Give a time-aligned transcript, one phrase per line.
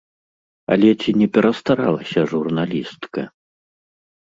[0.75, 3.21] Але ці не перастаралася журналістка?